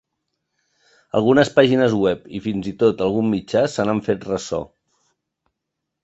Algunes 1.17 1.51
pàgines 1.57 1.93
web 2.05 2.23
i, 2.39 2.41
fins 2.45 2.69
i 2.71 2.73
tot, 2.83 3.03
algun 3.07 3.29
mitjà 3.33 3.61
se 3.73 3.85
n’han 3.89 4.01
fet 4.09 4.25
ressò. 4.31 4.63